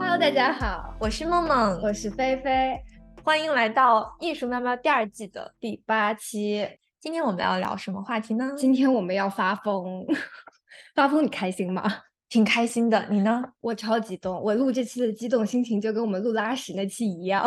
[0.00, 2.80] Hello，大家好，我是梦梦，我是菲菲，
[3.24, 6.66] 欢迎来到《艺术喵喵》第二季的第八期。
[7.00, 8.52] 今天我们要聊什么话题呢？
[8.56, 10.06] 今天我们要发疯，
[10.94, 11.82] 发疯，你开心吗？
[12.28, 13.42] 挺开心的，你呢？
[13.60, 17.42] 我超激动，我录这期的激动心情就跟我们录拉屎那期一样，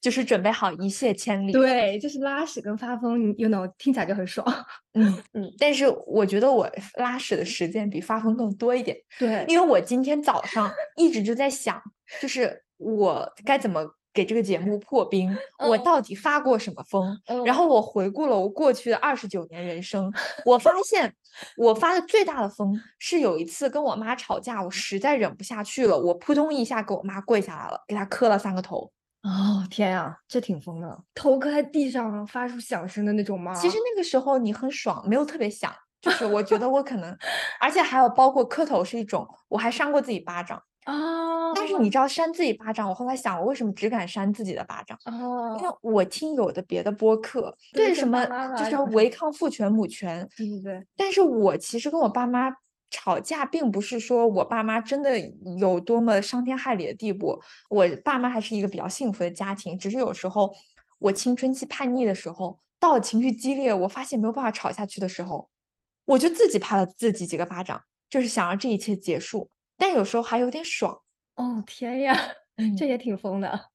[0.00, 1.52] 就是准备好一泻千里。
[1.52, 4.46] 对，就是拉屎跟发疯，you know，听起来就很爽。
[4.94, 8.96] 嗯嗯，但是我觉得我拉屎的时间比发疯更多一点。
[9.18, 11.80] 对，因为我今天早上一直就在想，
[12.20, 13.94] 就是我该怎么。
[14.14, 17.16] 给这个节目破冰，我到底发过什么疯？
[17.44, 20.12] 然后我回顾了我过去的二十九年人生，
[20.44, 21.14] 我发现
[21.56, 28.90] 我发的最大的疯是有一次跟我妈吵架，我实在忍不下去了，我扑通一下给我妈跪下来了，给她磕了三个头。
[29.22, 33.52] 哦天啊，这挺疯的，头磕在地上发出响声的那种吗？
[33.54, 37.16] 其实那个时候你很爽，没有特别响，就是我觉得我可能，
[37.60, 40.62] 而且还有包括磕头是一种，我还扇过自己巴掌。
[40.84, 41.52] 啊！
[41.54, 44.98] 但是你知道扇自己巴掌，我后来想，我为什么只敢扇自己的巴掌？
[45.04, 48.24] 哦，因为我听有的别的播客对什么
[48.56, 50.86] 就是违抗父权母权，对对对。
[50.96, 52.50] 但是我其实跟我爸妈
[52.90, 55.18] 吵架，并不是说我爸妈真的
[55.58, 59.78] 有多么伤天害理的地步，我爸妈还是一个比较幸福的家庭。
[59.78, 60.54] 只是有时候
[60.98, 65.48] 我青春期叛逆的时候，到了情绪激烈，我发现没有办法吵下去的时候，
[66.04, 69.50] 我就自己拍了自己几个巴掌，就是想让这一切结束。
[69.76, 71.00] 但有时候还有点爽
[71.36, 71.62] 哦！
[71.66, 72.16] 天呀，
[72.76, 73.70] 这也挺疯的，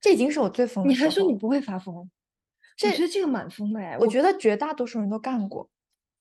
[0.00, 0.90] 这已经是我最疯的。
[0.90, 1.94] 你还说你不会发疯？
[2.82, 3.96] 我觉得这个蛮疯的哎。
[3.98, 5.70] 我觉得绝大多数人都干过，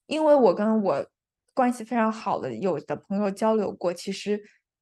[0.06, 1.08] 因为我跟我
[1.54, 4.42] 关系非常好的有的朋友交流过，其实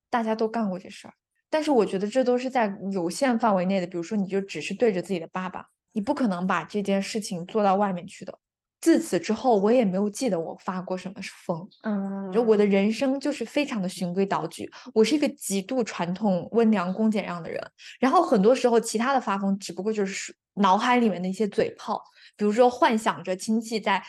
[0.09, 1.13] 大家都干过这事儿。
[1.49, 8.39] 但是我觉得这都是在有限范围内的，比如说你就只是对着自己的爸爸，你不可能把这件事情做到外面去的。
[8.79, 11.15] 自此之后，我也没有记得我发过什么
[11.45, 11.69] 疯。
[11.83, 14.67] 嗯，就我的人生就是非常的循规蹈矩。
[14.93, 17.61] 我是一个极度传统、温良恭俭让的人。
[17.99, 22.01] 然后很多时候，其他的发疯只不过就是脑海里面的一些嘴炮，
[22.35, 24.01] 比如说幻想着亲戚在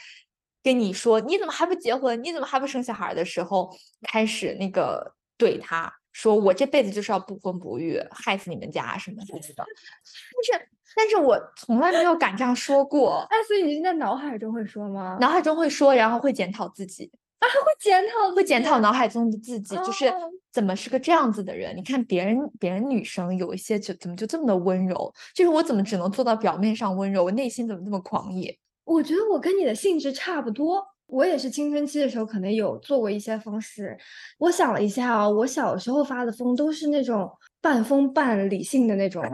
[0.63, 2.23] 跟你说“你怎么还不结婚？
[2.23, 3.71] 你怎么还不生小孩”的时候，
[4.03, 10.69] 开始那个怼他说：“我这辈子就是要不婚不育，害死你们家什么什么的。”但是。
[10.95, 13.27] 但是我从来没有敢这样说过。
[13.31, 15.17] 哎，所以你在脑海中会说吗？
[15.23, 20.13] 脑海中会说，然后会检讨自己 啊，会检讨，会检讨脑海中的自己，就是
[20.53, 21.75] 怎么是个这样子的人？
[21.75, 28.55] 你看别人，别人女生有一些就怎么就这么的温柔，就是我怎么只能做到表面上温柔，我内心怎么这么狂野？
[28.85, 33.97] 我觉得我跟你的性质差不多，我也是青春期的时候可能有做过一些疯事。
[34.39, 39.23] 我想了一下啊，我小时候发的疯都是那种半疯半理性的那种。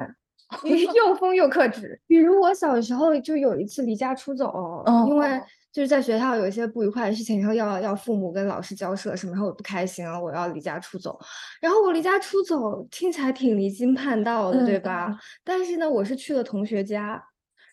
[0.95, 5.39] 又疯又克制，比如我小时候就有一次离家出走，因为
[5.71, 11.21] 就是在学校有一些不愉快的事情，然后要要父母跟老师交涉什么，然后我不开心了，我要离家出走。
[11.61, 15.15] 然后我离家出走听起来挺离经叛道的，对吧？
[15.45, 17.23] 但是呢，我是去了同学家。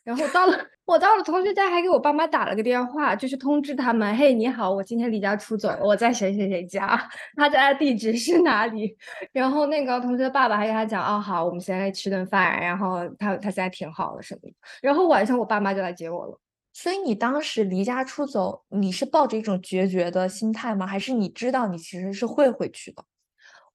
[0.05, 6.87] 然后到了， 我到了同学家，还给我爸妈打了个电话，就是通知他们，嘿，你好，我今天离家出走，我在谁谁谁家，
[7.35, 8.95] 他家的地址是哪里？
[9.33, 14.53] 然后那个同学的爸爸还跟他讲，哦，好，我们现在吃顿饭，然后他他现在挺好的什么的。
[14.81, 16.39] 然后晚上我爸妈就来接我了。
[16.71, 20.85] 所以你当时离家出走，你是抱着一种决绝的心态吗？
[20.85, 23.03] 还是你知道你其实是会回去的？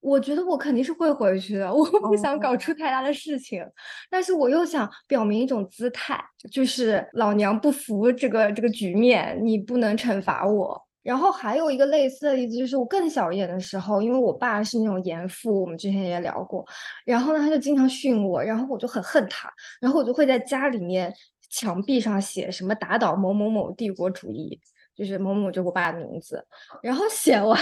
[0.01, 3.63] 我觉得我肯定是会回去的， 我不想搞出太大的事情，
[4.09, 6.19] 但是我又想表明一种姿态，
[6.51, 10.81] 就是老娘不服这个这个局面，你不能惩罚我。
[11.03, 16.63] 然后还有一个类似的例子，就是我更小一点的时候，因为我爸是那种严父，我们之前也聊过，
[17.05, 21.11] 然后呢他就经常训我，然后我就很恨他，然后我就会在家里面
[21.49, 24.59] 墙壁上写什么打倒某某某帝国主义。
[25.01, 26.45] 就是某某，就我爸的名字，
[26.83, 27.59] 然后写完，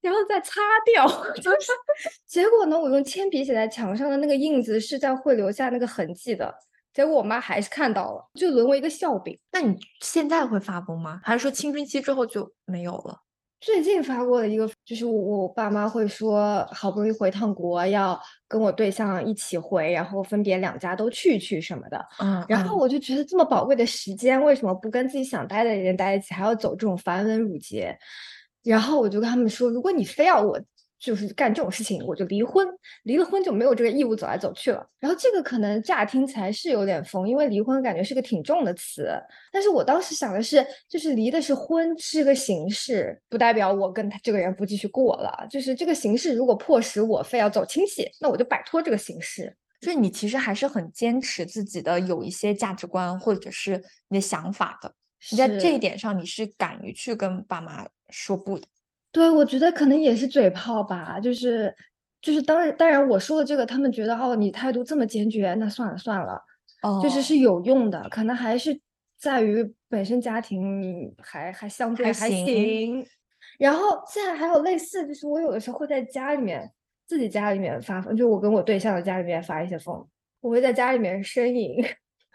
[0.00, 1.04] 然后再擦掉，
[1.42, 1.72] 就是
[2.24, 6.54] 结果呢，我用铅笔写在墙上的那个印子是在会留下那个痕迹的，
[6.94, 9.36] 结果我妈还是看到了，就沦为一个笑柄。
[9.50, 11.20] 那你现在会发疯吗？
[11.24, 13.18] 还是说青春期之后就没有了？
[13.62, 22.04] 最近发过的一个，就是我我爸妈会说，好不容易回趟国，要跟我对象一起回，然后分别两家都去去什么的。
[22.18, 27.96] 嗯，然后我就觉得这么宝贵的时间，为什么不跟自己想待的人待一起，还要走这种繁文缛节？
[28.64, 30.60] 然后我就跟他们说，如果你非要我。
[31.02, 32.64] 就是干这种事情，我就离婚，
[33.02, 34.86] 离了婚就没有这个义务走来走去了。
[35.00, 39.12] 然后这个可能乍听起来是有点疯，因为离婚感觉是个挺重的词。
[39.50, 45.44] 但是我当时想的是，就是离的是婚，是个形式，不代表我跟他这个人不继续过了。
[45.50, 49.52] 就是这个形式如果迫使我非要走亲戚，那我就摆脱这个形式。
[49.80, 54.94] 所以你其实还是很坚持自己的有一些价值观或者是你的想法的。
[55.32, 58.66] 你在这一点上，你是敢于去跟爸妈说不的。
[59.12, 61.74] 对，我觉得可能也是嘴炮吧，就是
[62.20, 66.42] 就是当然当然我说的这个，他们觉得哦你态度这么坚决，那算了算了，
[66.82, 68.80] 哦就是哦，是有用的，可能还是
[69.18, 73.06] 在于本身家庭还还相对还还行行。
[73.58, 76.72] 然后现在还有类似，就是我有的时候会在家里面
[77.06, 80.06] 自己家里面发疯，就我跟我对象的家里面发一些疯，
[80.40, 81.84] 我会在家里面呻吟。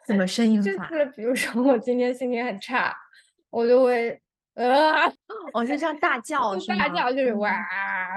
[0.05, 0.71] 怎么呻 吟就？
[0.71, 2.95] 是比如说我今天心情很差，
[3.49, 4.21] 我就会
[4.57, 5.13] 呃
[5.53, 6.67] 我，就这样大 叫是？
[6.75, 7.51] 大叫，就是嗯哇，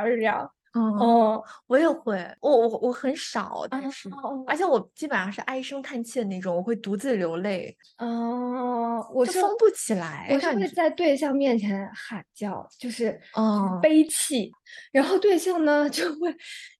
[0.06, 0.50] 是这样。
[0.72, 14.52] 嗯，哦，我也会，我我我很少，但是，哦而且我基本上是唉声叹气的那种，我会独自流泪，哦，我就是疯不起来，我是会在对象面前喊叫，就是就是哦悲泣，
[14.92, 16.32] 然后对象呢就会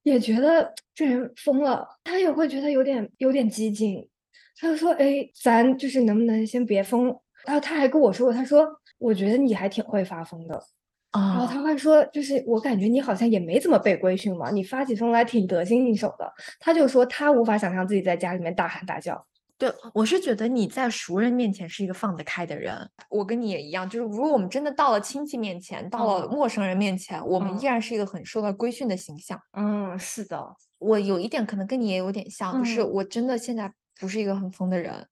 [0.04, 4.08] 也觉得这人疯了，他也会觉得有点有点激进，
[4.56, 7.06] 他就说：“哎，咱就是能不能先别疯？”
[7.44, 8.68] 然后他还跟我说过，他说
[9.00, 10.62] ：“我觉得你还挺会发疯的。”
[11.10, 16.32] 啊然后哦，他会说，就是我感觉你好像也没怎么被规训嘛，你发起疯来挺得心应手的。
[16.60, 19.26] 他就说他无法想象自己在家里面大喊大叫。
[19.58, 29.36] 对，我是觉得你在熟人面前是一个放得开的人，我跟你也一样，就是如果我们真的到了亲戚面前，到了嗯陌生人面前，我们嗯依然是一个很受到规训的形象。
[29.52, 33.70] 嗯，是的，我有一点可能跟你也有点像，就是嗯我真的现在
[34.00, 35.06] 不是一个很疯的人，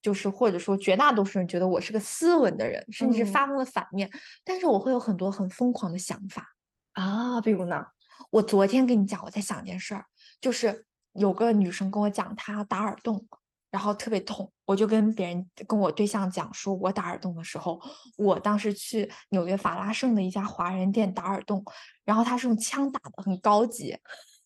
[0.00, 4.10] 就是或者说绝大多数人觉得我是个斯文的人，甚至嗯发疯的反面，
[4.44, 6.54] 但是我会有很多很疯狂的想法。
[6.92, 7.86] 啊，比如呢？
[8.30, 10.04] 我昨天跟你讲，我在想一件事儿，
[10.40, 13.26] 就是有个女生跟我讲她打耳洞，
[13.70, 17.80] 然后特别痛，我就跟别人跟我对象讲说，我打耳洞的时候，
[18.16, 21.64] 我当时去纽约法拉盛的一家华人店打耳洞，
[22.04, 23.96] 然后他是用枪打的，很高级，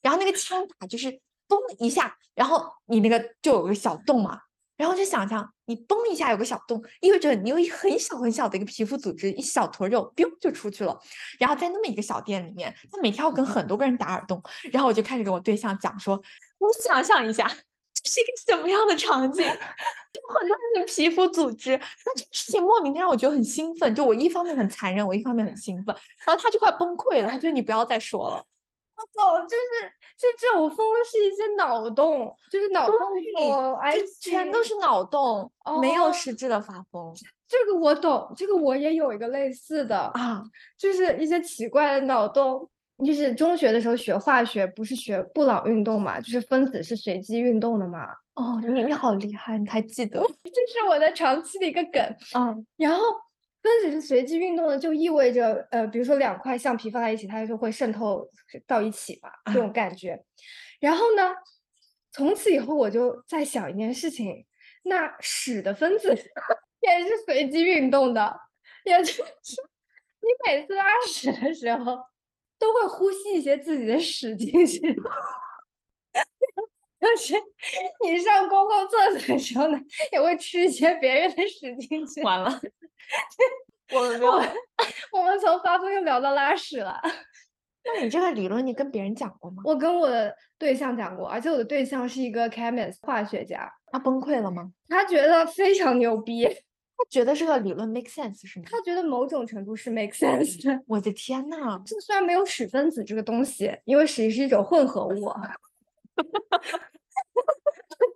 [0.03, 1.11] 然后那个枪打就是
[1.49, 4.39] 嘣一下，然后你那个就有个小洞嘛。
[4.77, 10.99] 然后就想象你嘣一下有个小洞，意味着你有一很小很小的一个皮肤组织，一小坨肉，biu 就出去了。
[11.39, 14.43] 然后在那么一个小店里面，他每天要跟很多个人打耳洞，
[14.73, 16.17] 然后我就开始跟我对象讲说，
[16.59, 19.45] 你想象一下，是一个什么样的场景？
[20.13, 23.95] 就很多人的皮肤组织，那这个事情莫名的让我觉得很兴奋。
[23.95, 25.95] 就我一方面很残忍，我一方面很兴奋，
[26.27, 28.45] 然后他就快崩溃了，他觉得你不要再说了。
[29.17, 32.99] 哦，就是就这种疯是一些脑洞，就是脑洞
[33.93, 35.51] 就全都是脑洞，
[35.81, 37.15] 没有哦实质的发疯
[37.49, 40.43] 这个我懂，这个我也有一个类似的，啊。
[40.79, 42.69] 就是一些奇怪的脑洞。
[43.05, 48.07] 就是中学的时候学化学，不是学布朗运动嘛，就是分子是随机运动的嘛，
[48.37, 50.21] 哦，你你好厉害，你还记得？
[50.45, 52.01] 这是我的长期的一个梗。
[52.37, 53.03] 嗯然后
[53.63, 58.29] 分子是随机运动的，就意味着呃，比如说两块橡皮放在一起，它就会渗透
[58.67, 60.21] 到一起嘛，这种感觉。
[60.81, 61.33] 然后呢，
[62.11, 64.45] 从此以后我就在想一件事情，
[64.83, 66.09] 那屎的分子
[66.83, 68.37] 也是随机运动的，
[68.85, 71.97] 也就是你每次拉屎的时候
[72.59, 74.81] 都会呼吸一些自己的屎进去。
[77.03, 77.35] 就是
[78.05, 79.79] 你上公共厕所的时候呢，
[80.13, 82.23] 也会吃一些别人的屎进去。
[82.23, 82.61] 完了，
[83.93, 84.33] 我们没有。
[85.11, 87.01] 我们从发疯又聊到拉屎了。
[87.85, 89.65] 那你这个理论你跟别人讲过吗？
[89.65, 94.71] 我跟我的对象讲过，而且我的对象是一个 chemist 化学家，他崩溃了吗？
[94.89, 98.67] 他觉得非常牛逼，他觉得这个理论 make sense 是吗？
[98.71, 100.81] 他觉得某种程度是 make sense 的。
[100.87, 101.83] 我的天呐！
[101.85, 105.29] 这虽然没有屎分子这个东西，因为屎是一种混合物，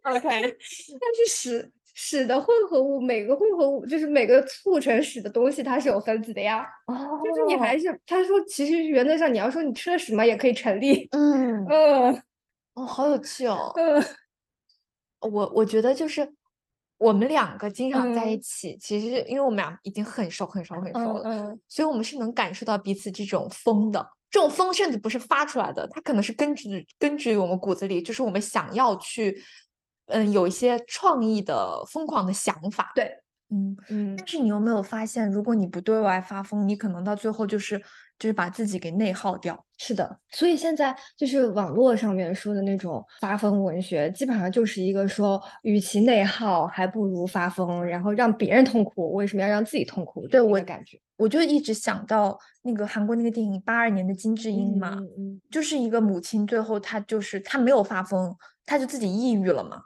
[0.03, 6.67] OK， 但是屎屎的混合物，每个混合物就是每个促成屎的东西，它是有分子的呀。
[6.87, 11.09] 哦就是你还是他说，其实原则上你要说你吃了屎嘛，也可以成立。
[11.13, 12.23] 嗯嗯
[12.75, 13.73] 哦，好有趣哦。
[13.77, 14.03] 嗯
[15.21, 16.31] 我我觉得就是
[16.99, 24.07] 我们两个经常在一嗯起，其实因为我们俩已经很熟很熟很熟了，嗯所以我们是能感受到彼此这种风的。
[24.31, 29.43] 这种风甚至不是发出来的，它可能是根植根植于我们骨子里，就是我们想要去，
[30.07, 32.93] 嗯，有一些创意的疯狂的想法。
[32.95, 33.05] 对，
[33.51, 33.77] 嗯。
[33.89, 37.79] 嗯但是你有没有发现，如果你不对外发疯，你可能到最后就是
[38.19, 39.65] 就是把自己给内耗掉。
[39.79, 50.27] 是的，所以现在就是网络上面说的那种发疯文学，基本上就是一个说，与其内耗，还不如发疯，然后让别人痛苦，为什么要让自己痛苦？
[50.29, 50.99] 对我这个感觉。
[51.19, 58.35] 我就一直想到那个韩国那个电影八二年的金智英嘛，嗯嗯就是一个母亲，最后她就是她没有发疯，
[58.65, 59.83] 她就自己抑郁了嘛。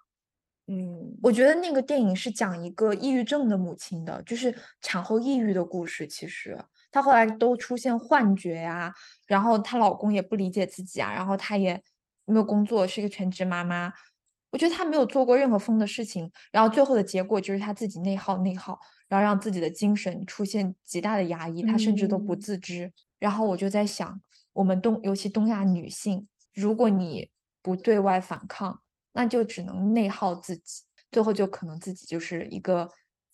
[0.72, 6.06] 嗯我觉得那个电影是讲一个抑郁症的母亲的，就是产后抑郁的故事。
[6.06, 6.56] 其实
[6.92, 8.94] 她后来都出现幻觉呀、
[9.26, 11.82] 然后她老公也不理解自己啊，然后她也
[12.24, 13.92] 没有工作，是一个全职妈妈。
[14.52, 22.92] 我觉得她没有做过任何疯的事情，然后最后的结果就是她自己内耗内耗，然后让自己的精神出现极大的压抑，她甚至都不嗯自知。
[23.18, 24.20] 然后我就在想，
[24.52, 27.28] 我们东尤其东亚女性，如果你
[27.60, 28.80] 不对外反抗，
[29.12, 32.88] 那就只能内耗自己，最后就可能自己就是一个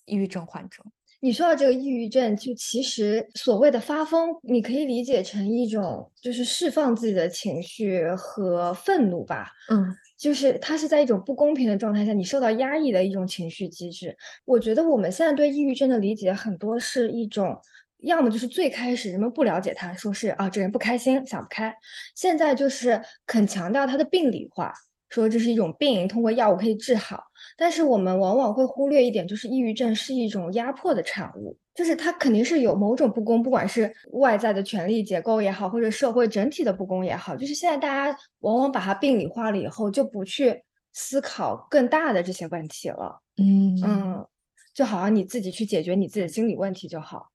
[0.05, 0.83] 抑郁症患者。
[1.21, 9.51] 你说到这个抑郁症，就其实所谓的发疯，你可以理解成一种就是释放自己的情绪和愤怒吧。
[9.73, 14.15] 嗯，就是它是在一种不公平的状态下，你受到压抑的一种情绪机制。
[14.45, 17.59] 我觉得我们现在对抑郁症的理解很多是一种，
[18.03, 21.75] 要么就是最开始人们不了解他，说是啊这人不开心想不开，
[22.15, 24.73] 现在就是很强调他的病理化。
[25.09, 27.23] 说这是一种病，通过药物可以治好，
[27.57, 43.23] 但是我们往往会忽略一点，就是抑郁症是一种压迫的产物，就是它肯定是有某种不公，不管是外在的权力结构也好，或者社会整体的不公也好，就是现在大家往往把它病理化了以后，就不去思考更大的这些问题了。
[43.37, 44.27] 嗯嗯，
[44.75, 47.31] 就好像你自己去解决你自己的心理问题就好。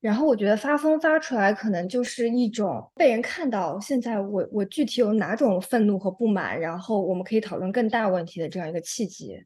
[0.00, 3.78] 然后我觉得发疯发出来，可能就是一种被人看到。
[3.80, 9.38] 现在我我具体有哪种愤怒和不满，然后我们可以讨论更大问题的这样一个契机。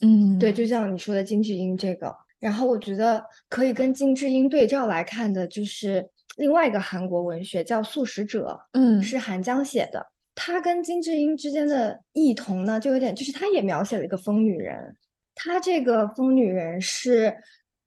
[0.00, 2.12] 嗯，对，就像你说的金智英这个。
[2.40, 6.04] 然后我觉得可以跟金智英对照来看的，就是
[6.38, 10.04] 另外一个韩国文学叫《素食者》，嗯，是韩江写的。
[10.34, 14.96] 他跟金智英之间的异同呢，就有点，就是他也描写了一个疯女人。
[15.36, 17.32] 他这个疯女人是。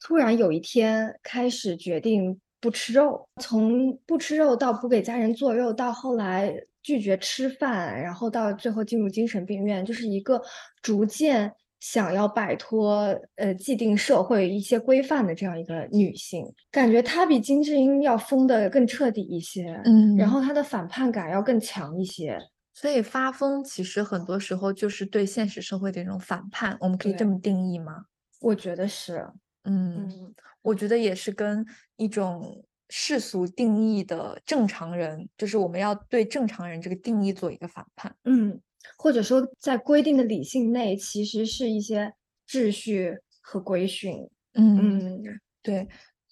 [0.05, 10.41] 突然有一天开始决定不吃肉，从不吃肉到不给家人做肉，到后来拒绝吃饭，然后到最后进入精神病院，就是一个
[10.81, 16.45] 逐渐想要摆脱呃既定社会一些规范的这样一个女性。
[16.69, 22.37] 感觉她比金智英要疯的更彻底一些，嗯，然后她的反叛感要更强一些。
[22.73, 28.03] 所以发疯其实很多时候就是对现实社会的一种反叛，我们可以这么定义吗？
[28.41, 29.25] 我觉得是。
[29.63, 31.65] 嗯，我觉得也是跟
[31.95, 38.15] 一种世俗定义的正常人，就是我们要对正常人这个定义做一个反叛。
[38.25, 38.59] 嗯，
[38.97, 42.13] 或者说在规定的理性内，其实是一些
[42.47, 44.29] 秩序和规训。
[44.53, 45.23] 嗯，
[45.61, 45.87] 对。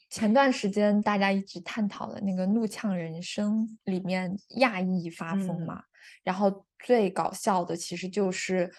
[0.09, 5.83] 前段时间大家一直探讨的那个《怒呛人生》里面亚裔发疯嘛，
[6.23, 8.69] 然后最搞笑的其实就是。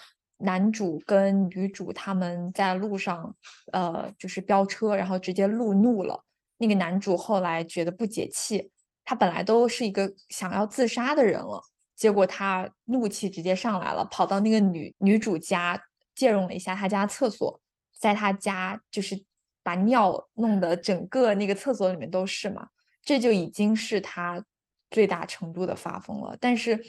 [0.42, 3.34] 男主跟女主他们在路上，
[3.72, 6.25] 呃，就是飙车，然后直接路怒了。
[6.58, 8.70] 那个男主后来觉得不解气，
[9.04, 11.62] 他本来都是一个想要自杀的人了，
[11.96, 15.80] 结果他怒气直接上来了，跑到那个女女主家
[16.14, 17.61] 借用了一下他家厕所，
[17.99, 19.25] 在他家就是
[19.62, 22.68] 把尿弄得整个那个厕所里面都是嘛，
[23.02, 24.44] 这就已经是他
[24.90, 26.37] 最大程度的发疯了。
[26.40, 26.84] 但是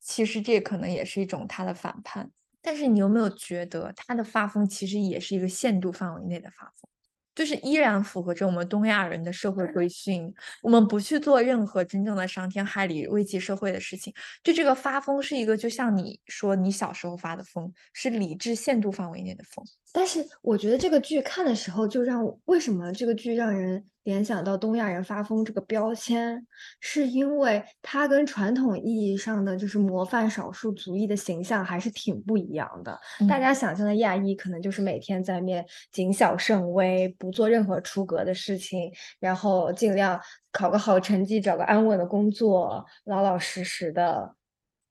[0.00, 2.30] 其实这可能也是一种他的反叛。
[2.66, 6.90] 但是你有没有觉得他的发疯其实也是一个限度范围内的发疯，
[7.32, 14.12] 就是依然符合着我们东亚人的社会规训，我们不去做任何真正的伤天害理、危及社会的事情。
[14.42, 19.64] 就这个发疯是一个，就像你说你小时候发的疯，是理智限度范围内的疯。
[19.92, 23.86] 但是我觉得这个剧看的时候，就让为什么这个剧让人。
[24.06, 26.46] 联想到东亚人发疯这个标签，
[26.78, 32.96] 是因为它跟传统意义上的就是模范少数族裔的形象还是挺不一样的。
[33.28, 40.20] 大家想象的亚裔可能就是每天在面谨小慎微，不做任何出格的事情，然后尽量
[40.52, 44.36] 考个好成绩，找个安稳的工作，老老实实的。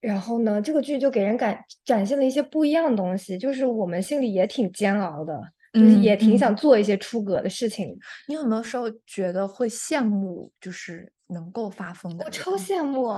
[0.02, 5.42] 然后呢，这个剧就给人感展现了一些不一样的东西，就是我们心里也挺煎熬的。
[5.76, 7.96] 就是也挺想做一些出格的事情。
[8.28, 12.24] 你有没有时候觉得会羡慕，就是能够发疯的？
[12.24, 13.12] 我超羡慕。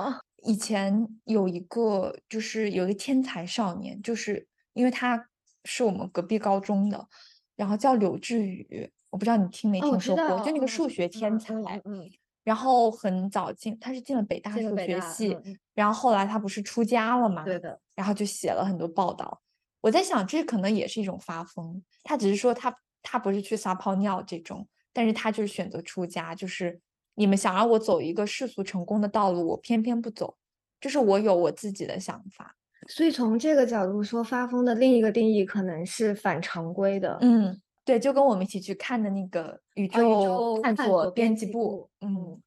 [0.44, 5.28] 以前有一个，就是有一个天才少年，就是因为他
[5.66, 7.08] 是我们隔壁高中的，
[7.56, 11.54] 然后叫柳志宇，我不知道你听没听说过，就那个数学天才。
[11.86, 12.10] 嗯。
[12.44, 15.38] 然后很早进，他是进了北大数学系，
[15.74, 17.44] 然后后来他不是出家了嘛？
[17.44, 17.78] 对的。
[17.94, 19.42] 然后就写了很多报道。
[19.88, 21.82] 我在想，这可能也是一种发疯。
[22.03, 26.36] 他只是说他他不是去撒泡尿这种，但是他就是选择出家。
[26.36, 26.77] 就是
[27.15, 30.36] 你们想让我走一个世俗成功的道路，我偏偏不走。
[30.82, 32.53] 就是我有我自己的想法。
[32.89, 37.17] 所以从这个角度说，发疯的另一个定义可能是反常规的。
[37.22, 41.89] 嗯，对，就跟我们一起去看的那个宇宙探索编辑部。
[42.01, 42.41] 嗯。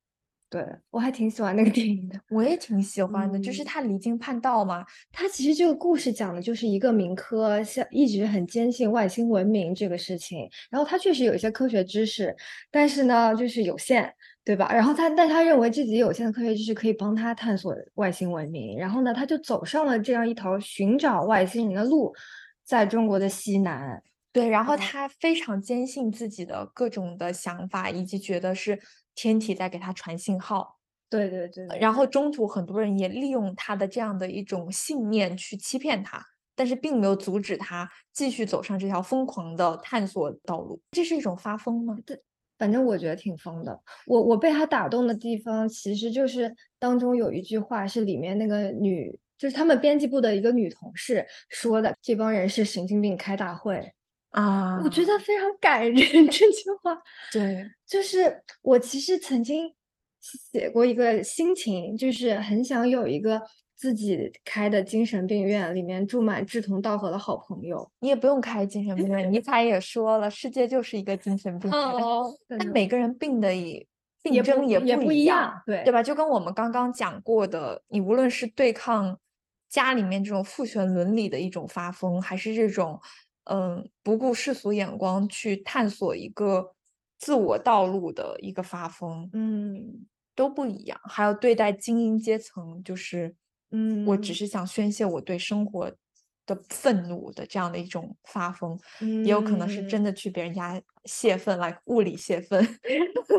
[0.51, 4.85] 对我还挺喜欢那个电影的，我也挺喜欢的，就是他离经叛道嘛。
[5.13, 12.35] 他其实这个故事讲的就是一个民科，像一直很坚信外星文明这个事情，然后他确实有一些科学知识，
[12.69, 14.13] 但是呢，就是有限，
[14.45, 14.69] 对吧？
[14.73, 22.13] 然后他，但他认为自己有限的科学知识可以帮他探索外星文明，然后呢，他就走上了这样一条寻找外星人的路，
[22.65, 24.03] 在中国的西南。
[24.33, 28.81] 对，然后他非常坚信自己的各种的想法，以及觉得是。
[29.15, 36.25] 天体在给他传信号，对对对对，然后中途很多人也利用他的这样的一种信念去欺骗他，
[36.55, 40.81] 但是并没有阻止他继续走上这条疯狂的探索道路。
[40.93, 41.97] 这是一种发疯吗？
[42.07, 42.21] 对，
[42.59, 43.81] 反正我觉得挺疯的。
[44.07, 53.93] 我我被他打动的地方，其实就是当中有一句话是里面那个女，就是他们编辑部的一个女同事说的：“这帮人是神经病开大会。”
[54.31, 55.95] 啊，我觉得非常感人。
[56.29, 56.97] 这句话，
[57.33, 59.75] 对，就是我其实曾经
[60.21, 63.43] 写过一个心情，就是很想有一个
[63.75, 67.91] 自己开的精神病院，里面住满志同道合的好朋友。
[68.01, 71.81] 你也不用开精神病院，尼采也说了，世界就是一个精神病院。
[71.81, 73.87] 哦，但每个人病的也
[74.23, 76.03] 病也症不也不一样，对对吧？
[76.03, 79.19] 就跟我们刚刚讲过的，你无论是对抗
[79.69, 83.01] 家里面这种父权伦理的一种发疯，还是这种
[83.45, 86.75] 嗯不顾世俗眼光去探索一个
[87.19, 90.07] 自我道路的一个发疯，嗯。
[90.37, 90.99] 都不一样。
[91.05, 93.35] 还有对待精英阶层，就是
[93.73, 95.93] 嗯，我只是想宣泄我对生活
[96.47, 102.67] 的愤怒的这样的一种发疯，也有可能是真的的去别人家泄愤，来物理泄愤，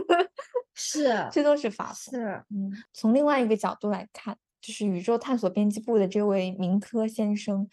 [0.76, 1.28] 是。
[1.32, 2.14] 这都是发疯。
[2.14, 7.68] 是，嗯，从另外一个角度来看，就是宇宙探索编辑部的这位明科先生，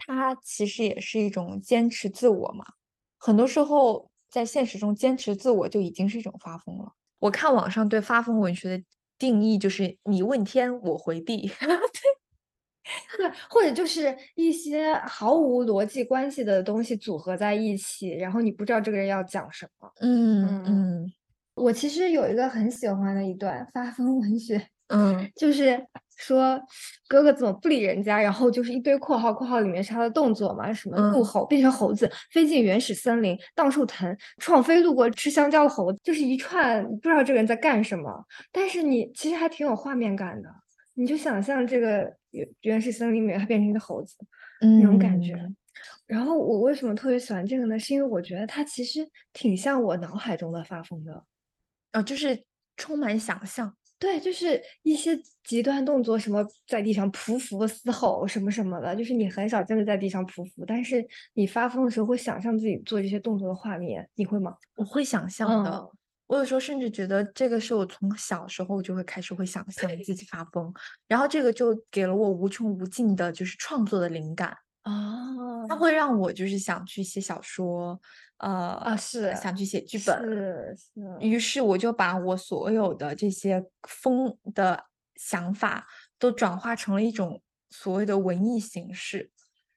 [0.00, 2.64] 他其实也是一种坚持自我嘛。
[3.18, 6.92] 很多时候，在现实中坚持自我就已经是一种发疯了。
[7.18, 8.84] 我看网上对发疯文学的
[9.18, 11.50] 定义就是你问天，我回地。
[13.18, 19.88] 对，或者就是一些毫无逻辑关系的东西组合在一起，然后你不知道这个人要讲什么。
[20.00, 21.12] 嗯嗯
[21.54, 25.86] 我其实有一个很喜欢的一段发疯文学，嗯就是
[26.20, 26.60] 说
[27.08, 40.48] 哥哥怎么不理人家，然后就是一堆括号，括号里面是他的动作嘛，什么怒嗯吼变成猴子，飞进原始森林，荡树藤，创飞路过吃香蕉的猴子，就是一串不知道这个人在干什么，但是你其实还挺有画面感的，
[40.94, 44.14] 你就想象这个原原始森林里面它变成一个猴子
[44.60, 45.32] 那种感觉。
[45.34, 45.56] 嗯
[46.06, 47.78] 然后我为什么特别喜欢这个呢？
[47.78, 51.24] 是因为我觉得它其实挺像我脑海中的发疯的。
[51.92, 52.42] 哦，就是
[52.76, 53.72] 充满想象。
[54.00, 64.56] 对，就是一些极端动作，什么在地上匍匐、嘶吼什么什么的，就是你很少真的在地上匍匐，但是你发疯的时候会想象自己做这些动作的画面，你会吗？
[64.74, 65.70] 我会想象的。
[65.70, 65.90] 嗯
[66.30, 70.72] 我有时候甚至觉得这个是我从小时候就会开始会想象自己发疯，
[71.08, 78.00] 然后这个就给了我无穷无尽的就是创作的灵感，啊它会让我就是想去写小说，
[78.40, 84.84] 呃啊是想去写剧本，是是，于是我就把我所有的这些疯的
[85.16, 85.86] 想法
[86.18, 89.30] 都转化成了一种所谓的文艺形式，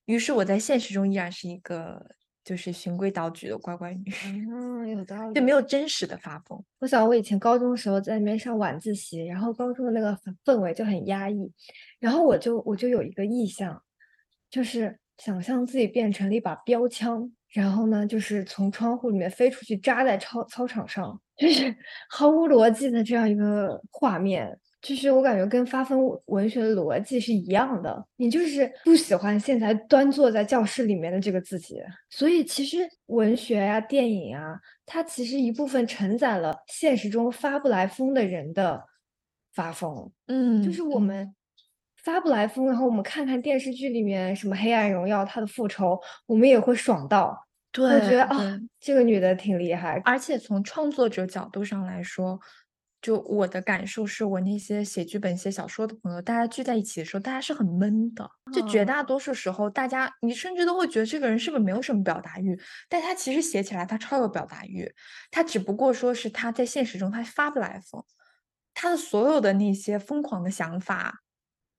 [0.05, 2.05] 于是我在现实中依然是一个
[2.43, 4.11] 就是循规蹈矩的乖乖女，
[4.49, 5.33] 嗯， 有道理。
[5.33, 6.61] 就没有真实的发疯。
[6.79, 11.51] 我想我以前高中的时候在那边上晚自习，然后高中的那个氛氛围就很压抑，
[11.99, 13.81] 然后我就我就有一个意向，
[14.49, 21.73] 就是想象自己变成了一把标枪，然后呢，就是从窗户里面飞出去，扎在操操场上，就是
[22.09, 24.59] 毫无逻辑的这样一个画面。
[24.81, 38.83] 就是我感觉跟发疯文文学的逻辑是一样的，你就是不喜欢现在端坐在教室里面的这个自己，所以其实文学呀、电影啊，它其实一部分承载了现实中发不来疯的人的
[39.53, 41.33] 发疯，嗯就是我们
[42.03, 50.19] 发不来疯，然后我们看看电视剧里面什么《黑暗荣耀》它的复仇，我们也会爽到，对我觉得啊、对这个女的挺厉害，而。
[50.19, 52.39] 且从创作者角度上来说，
[53.01, 58.29] 就我的感受是我那些写剧本、写小说的朋友，大家聚在一起的时候，大家是很闷的。
[58.53, 64.93] 就绝大多数时候，大家你甚至都会觉得这个人是不是没有什么表达欲，但他其实写起来他超有表达欲，
[65.31, 68.03] 他只不过说是他在现实中他发不来疯，
[68.73, 71.22] 他的所有的那些疯狂的想法，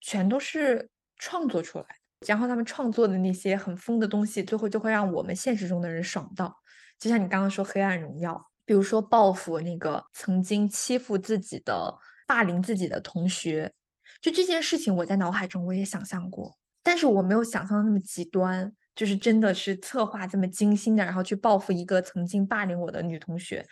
[0.06, 2.26] 全都是创作出来的。
[2.26, 6.54] 然后他们创作的那些很疯的东西，最后就会让我们现实中的人爽到。
[6.98, 8.32] 就像你刚刚说《黑暗荣耀》，
[8.64, 13.72] 比如说报复那个曾经欺负自己的、霸凌自己的同学，
[14.20, 23.66] 就这件事情，我在脑海中我也想象过，但是我没有想象的那么极端，就是真的是策划这么精心的，然后去报复一个曾经霸凌我的女同学，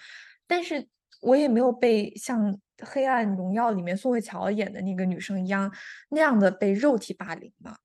[0.46, 0.86] 但是
[1.22, 2.52] 我也没有被像
[2.84, 5.72] 《黑暗荣耀》里面宋慧乔演的那个女生一样
[6.10, 7.76] 那样的被肉体霸凌嘛。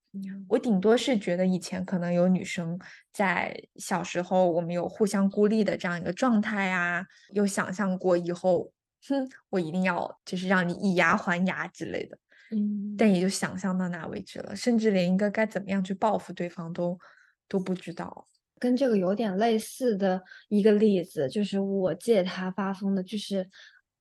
[0.48, 2.80] 我顶多是觉得以前可能有女生
[3.14, 8.72] 在小时候，我们有互相孤立的这样一个状态啊，有想象过以后，
[9.08, 12.18] 哼，我一定要就是让你以牙还牙之类的，
[12.50, 16.98] 嗯但也就想象到那为止了，甚至连应该该怎么样去报复对方都
[17.48, 18.28] 都不知道。
[18.60, 23.48] 跟这个有点类似的一个例子，就是我借他发疯的，就是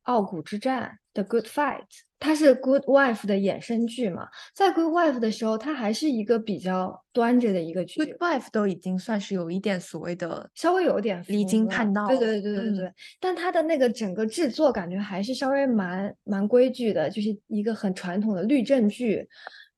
[0.06, 1.80] 傲骨之战》的《Good Fight》，
[2.18, 4.28] 它是《Good Wife》的衍生剧嘛。
[4.54, 12.92] 在《Good Wife》的时候，它还是一个比较端着的一个剧，《Good Wife》都已经算是有一点所谓的稍微有点离经叛道，对对对对对对。
[13.20, 19.28] 但它的那个整个制作感觉还是稍微蛮蛮规矩的，就是一个很传统的律政剧，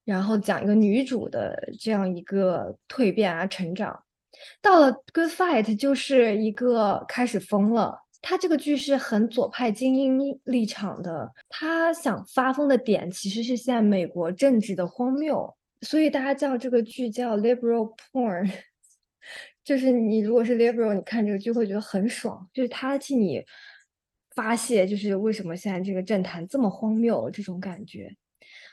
[0.04, 4.02] 然后讲一个女主的这样一个蜕变啊成长。
[4.60, 7.98] 到了《Good Fight》，就是一个开始疯了。
[8.20, 18.50] 他这个剧是很左派精英立场的，他想发疯的点其实是现在美国政治的荒谬，所以大家叫这个剧叫 liberal porn，
[19.64, 23.44] 就是你如果是 liberal，你看这个剧会觉得很爽，就是他替你
[24.35, 28.16] 发泄，就是为什么现在这个政坛这么荒谬这种感觉。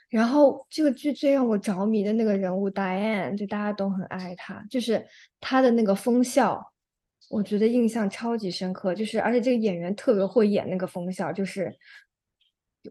[0.09, 5.05] 然后这个剧最让我着迷的那个人物 Diane，就大家都很爱她，就是
[5.39, 6.71] 她的那个疯笑。
[7.29, 11.75] 我觉得印象超级深刻，就是而且这个演员特别会演那个疯笑，就是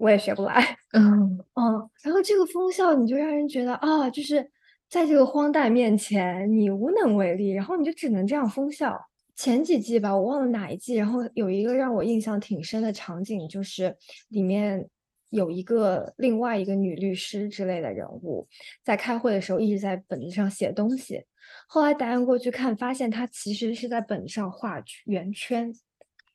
[0.00, 1.90] 我也学不来，嗯 嗯。
[2.02, 4.50] 然后这个疯笑，你就让人觉得啊，就是
[4.88, 9.00] 在这个荒诞面前你无能为力，然后你就只能这样疯笑。
[9.36, 13.96] 前几季吧，我忘了哪一季，然后有一个让我印象挺深的场景，就是
[14.28, 14.88] 里面
[15.30, 18.46] 有一个另外一个女律师之类的人物，
[18.84, 21.24] 在开会的时候一直在本子上写东西。
[21.66, 25.72] 后来答案过去看，发现他其实是在本上画圆圈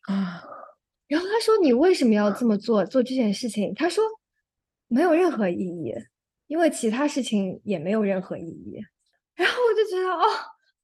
[0.08, 0.44] 啊。
[1.08, 2.86] 然后他说：“你为什么要这么做？
[2.86, 4.04] 做这件事情？”他说
[4.88, 5.94] ：“没有任何意义，
[6.48, 8.80] 因为其他事情也没有任何意义。”
[9.34, 10.24] 然后我就觉得，哦，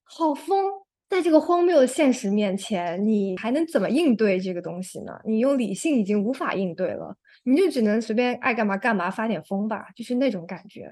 [0.04, 0.72] 好疯！
[1.08, 5.14] 在这个荒谬的现实面前，你还能怎么应对这个东西呢？
[5.24, 10.92] 你用理性已经无法应对了，你就只能随便爱干嘛干嘛，发点疯吧，就是那种感觉。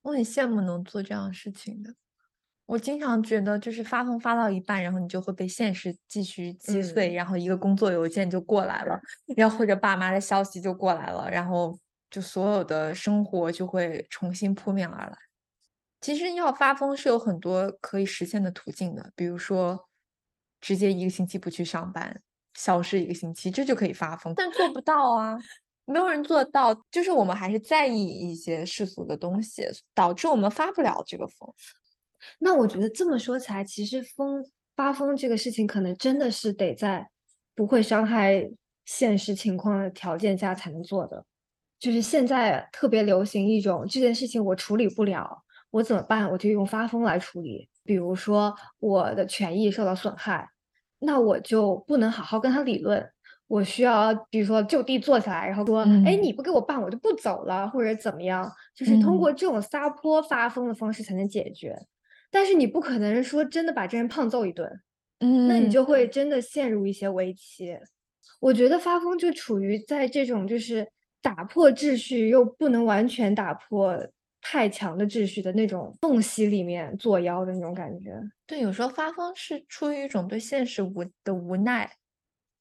[0.00, 1.92] 我很羡慕能做这样的事情的。
[2.66, 9.00] 我经常觉得，就是发疯发到一半，然后你就会被现实继续击碎，然后一个工作邮件就过来了，
[9.36, 11.78] 然后或者爸妈的消息就过来了，然后
[12.10, 15.16] 就所有的生活就会重新扑面而来。
[16.00, 19.88] 其实要发疯是有很多可以实现的途径的，比如说
[20.60, 22.20] 直接一个星期不去上班，
[22.54, 24.34] 消失一个星期，这就可以发疯。
[24.36, 25.38] 但做不到啊，
[25.84, 26.74] 没有人做得到。
[26.90, 31.54] 就是我们还是在意一些世俗的东西，导致我们发不了这个疯。
[32.38, 37.08] 那我觉得这么说起来，其实疯发疯这个事情，可能真的是得在
[37.54, 38.48] 不会伤害
[38.84, 41.24] 现实情况的条件下才能做的。
[41.78, 46.30] 就是现在特别流行一种这件事情我处理不了，我怎么办？
[46.30, 47.68] 我就用发疯来处理。
[47.84, 50.48] 比如说我的权益受到损害，
[50.98, 53.06] 那我就不能好好跟他理论，
[53.46, 61.76] 我需要比如说就地坐下来，然后说：“哎，你不给我办，我就不走了，或者怎么样？”就是通过这种撒泼发疯的方式才能解决。
[62.36, 64.70] 但是你不可能说真的把这人胖揍一顿，
[65.20, 67.74] 嗯，那你就会真的陷入一些危机。
[68.40, 70.86] 我觉得发疯就处于在这种就是
[71.22, 74.06] 打破秩序又不能完全打破
[74.42, 78.12] 太强的秩序的那种缝隙里面作妖的那种感觉。
[78.46, 81.90] 对，有时候发疯是出于一种对现实无的无奈，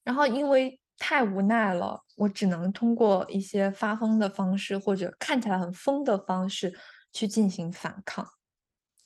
[0.06, 6.74] 然后因为太无奈了，我只能通过一些发疯的方式或者看起来很疯的方式
[7.12, 8.26] 去进行反抗。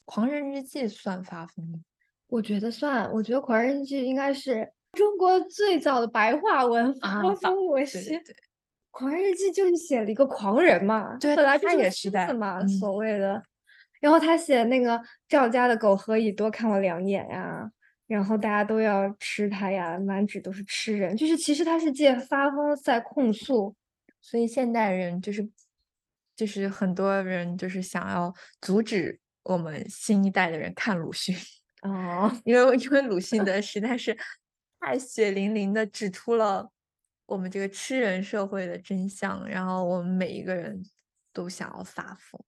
[0.10, 1.80] 狂人日记算发疯吗？
[2.30, 3.08] 我觉得算。
[3.13, 8.19] 我觉得狂人日记应该是中国最早的白话文发疯文学。
[8.89, 13.43] 狂人日记就是写了一个狂人嘛，对，本来他也是的嘛，所谓的。
[14.00, 17.69] 然后他写那个赵家的狗何以多看我两眼呀，
[18.08, 23.76] 然后大家都要吃他呀，满纸都是吃人，就是其实他是借发疯在控诉。
[24.19, 25.48] 所以现代人就是
[26.36, 29.19] 就是很多人就是想要阻止。
[29.43, 31.36] 我们新一代的人看鲁迅
[31.84, 34.17] 哦，因为因为鲁迅的实在是
[34.80, 36.69] 太血淋淋的指出了
[37.25, 40.84] 我们这个吃人社会的真相，然后我们每一个人
[41.32, 42.41] 都想要发疯。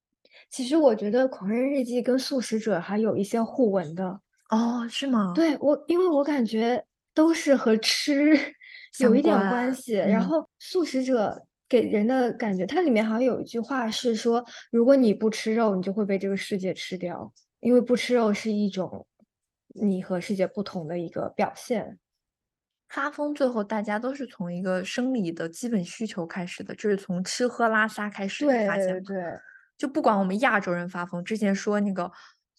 [0.50, 5.34] 其实我觉得《狂人日记》跟《素食者》还有一些互文的哦，是吗？
[5.36, 8.38] 对我，因为我感觉都是和吃
[9.00, 11.30] 有一点关系，然后《素食者》。
[11.72, 17.32] 给人的感觉，它里面好像有一句话是说，如果你不吃肉，你就会被这个世界吃掉，
[17.62, 19.08] 因为不吃肉是一种
[19.70, 21.98] 你和世界不同的一个表现。
[22.90, 28.88] 发疯最后大家都是从一个生理的基本需求开始的，就是从吃喝拉撒开始发现。
[28.88, 29.40] 对对对，
[29.78, 32.12] 就不管我们亚洲人发疯，之前说那个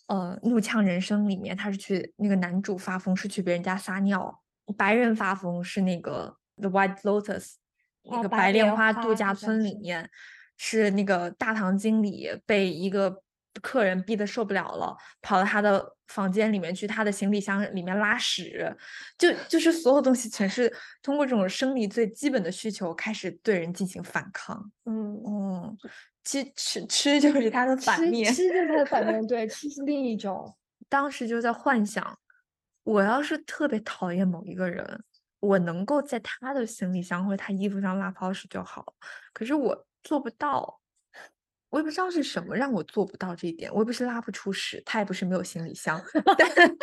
[0.06, 4.40] 呃《怒呛人生》里面，他是去那个男主发疯是去别人家撒尿，
[4.78, 7.40] 白人发疯是那个《The White Lotus》。
[8.10, 10.08] 那个白莲花度假村里面，
[10.56, 13.22] 是那个大堂经理被一个
[13.60, 18.74] 客人逼得受不了了，跑到他的房间里面去，他的行李箱里面拉屎，
[19.18, 24.70] 就就是所有东西全是通过这种生理最基本的需求开始对人进行反抗。
[24.84, 25.78] 嗯，嗯，
[26.24, 28.32] 其实吃吃就是他的反面。
[28.32, 30.56] 吃就是他的反面，对，吃是另一种。
[30.88, 32.18] 当时就在幻想，
[32.84, 35.02] 我要是特别讨厌某一个人，
[35.42, 38.94] 我能够在他的行李箱或者他衣服上拉泡屎就好，
[39.32, 40.78] 可是我做不到。
[41.68, 45.98] 我也不知道是什么让我做不到这一点，我也不是拉不出屎，他也不是没有行李箱，
[46.36, 46.78] 但但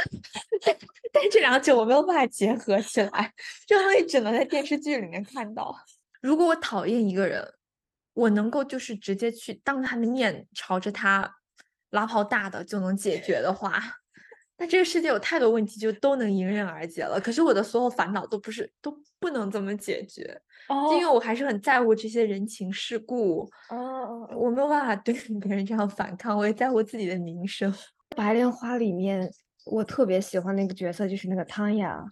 [1.13, 3.32] 但这两者我没有办法结合起来，
[3.67, 5.74] 这东西只能在电视剧里面看到。
[6.22, 7.54] 如果我讨厌一个人，
[8.13, 11.36] 我能够就是直接去当着他的面朝着他
[11.91, 13.80] 拉泡大的就能解决的话，
[14.60, 17.19] 那这个世界有太多问题就都能迎刃而解了。
[17.19, 23.50] 可是我的所有烦恼都不是都不能这么解决，哦因为我还是很在乎这些人情世故。
[23.69, 27.74] 哦我没有办法对别人这样反抗，我也在乎自己的名声。
[28.15, 29.32] 白莲花里面
[29.65, 32.04] 我特别喜欢那个角色，就是那个汤雅，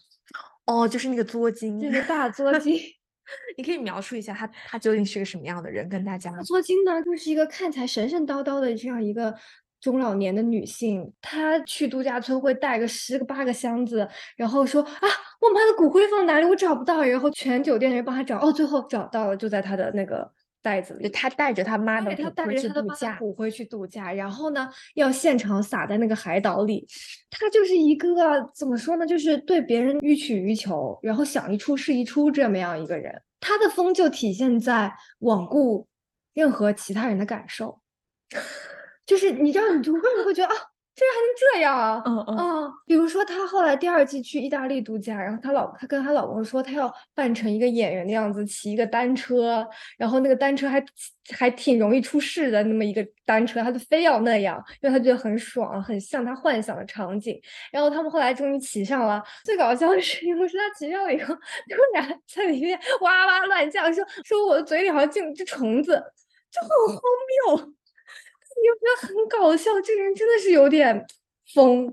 [0.66, 2.80] 哦，就是那个作精，那个大作精。
[3.58, 9.36] 你可以描述一下他他究竟是个什么样的人，跟大家作精呢，就是一个看起来神神叨叨的这样一个
[9.80, 15.08] 中老年的女性，她去度假村会带个十个八个箱子，然后说啊，
[15.40, 16.46] 我妈的骨灰放哪里？
[16.46, 20.30] 我找不到，然后全酒店的人帮她找，哦，最后找到了，就在她的那个
[20.62, 21.08] 袋子里。
[21.10, 26.88] 她带着她妈的骨灰去度假，骨灰去度假，然后呢，要现场撒在那个海岛里。
[27.30, 33.22] 她就是一个怎么说呢，就是对别人予取予求，然后想一出是一出这么样一个人。
[33.40, 35.88] 她的疯就体现在罔顾
[36.34, 37.80] 任何其他人的感受，
[39.08, 40.56] 就是你知道，你就会不会觉得啊，
[40.94, 42.04] 这人还能这样啊？
[42.06, 49.66] 嗯嗯啊，比如说她后来第二季去意大利度假，然后她老她跟她老公说，她要扮成一个演员的样子，骑一个单车，
[49.98, 50.84] 然后那个单车还
[51.34, 57.40] 还挺容易出事的那么一个单车，她就非要那样，因为她觉得很爽，很像她幻想的场景。
[57.72, 65.94] 然后他们后来终于骑上了，最搞笑的是， 因为是她骑上了以后，突然在里面哇哇乱叫，说说我的嘴里好像进了只虫子，
[66.52, 67.02] 就很荒
[67.56, 67.74] 谬。
[68.60, 71.06] 你就觉得很搞笑，这个人真的是有点
[71.54, 71.88] 疯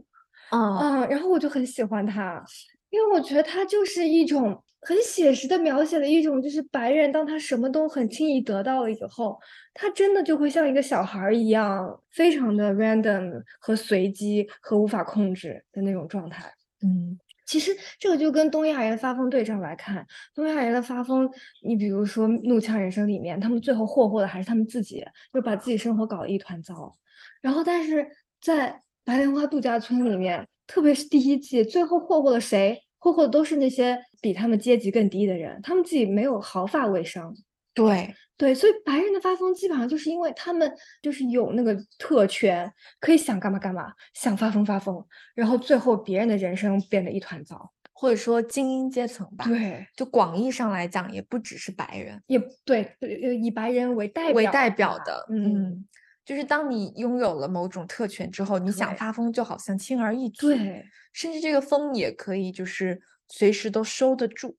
[0.50, 1.06] 嗯啊。
[1.06, 2.44] 然后我就很喜欢他，
[2.90, 9.38] 因为我觉得他就是一种很写实的描写了一种，就是白人当他什么都很轻易得到了以后，
[9.72, 16.52] 他真的就会像一个小孩儿一样，非常的 random 和随机和无法控制的那种状态。
[16.82, 21.30] 嗯其实这个就跟东亚人发疯对照来看，东亚人的发疯，
[21.62, 26.96] 你比如说《怒呛人生》里面，他们最后霍霍的还是他们自己，就把自己生活搞得一团糟。
[27.40, 28.06] 然后，但是
[28.40, 32.80] 在白莲花度假村里面，特别是第一季，最后霍霍了谁？
[32.98, 37.34] 霍霍的都是那些比他们阶级更低的人，他们自己没有毫发未伤。
[37.74, 47.72] 对，对，所以白人的发疯基本上就是因为他们就是有那个特权，可以想干嘛干嘛，想发疯发疯，然后最后别人的人生变得一团糟。
[47.96, 55.88] 或者说精英阶层吧，对，就广义上来讲，也不只是白人也对，呃，以白人为代表为代表的，嗯，嗯，
[56.24, 64.56] 就是当你拥有了某种特权之后，你想发疯就好像轻而易举，对，甚至这个疯也可以就是随时都收得住，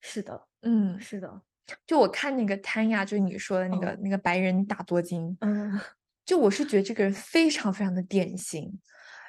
[0.00, 1.40] 是的，嗯，是的，
[1.86, 5.80] 就我看那个谭亚，就是你说的那个、哦那个白人大多金，嗯，
[6.24, 8.72] 就我是觉得这个人非常非常的典型，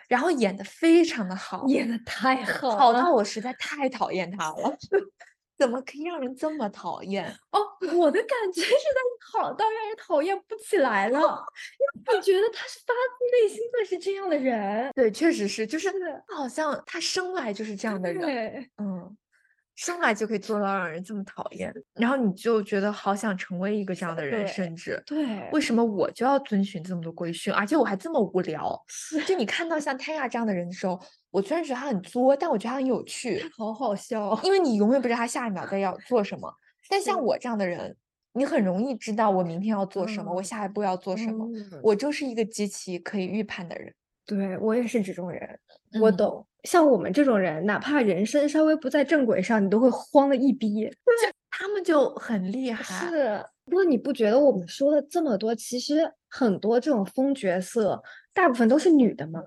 [0.09, 4.77] 然后演的非常的好，演的太好好到我实在太讨厌他了，
[5.57, 7.25] 怎么可以让人这么讨厌？
[7.51, 7.59] 哦，
[7.95, 11.19] 我的感觉 是他好到让人讨厌不起来了，
[11.79, 15.89] 因为你觉得他是发自内心的是这样的人，对，确实是，就是
[16.35, 19.17] 好像他生来就是这样的人，对，嗯，
[19.75, 28.79] 生来就可以做到让人这么讨厌，然后你就觉得好想成为一个这样的人，甚至对，为什么我就要遵循这么多规训，而且我还这么无聊？
[29.25, 30.99] 就你看到像泰亚这样的人的时候，
[31.31, 36.53] 我虽然觉得他很作，但我觉得他很有趣，好好笑，因为你永远不知道他下一秒在要做什么。
[36.89, 37.95] 但像我这样的人，
[38.33, 41.47] 你很容易知道我明天要做什么，我嗯下一步要做什么。
[41.47, 43.93] 嗯我就是一个极其可以预判的人。
[44.25, 45.59] 对我也是这种人，
[46.01, 46.45] 我嗯懂。
[46.63, 50.89] 像我们这种人，哪怕人生稍微不在正轨上，你都会慌的一逼。
[51.51, 58.01] 他们就很厉 害，是，不过你不觉得我们说了这么多，其实很多这种疯角色，
[58.33, 59.41] 大部分都是女的吗？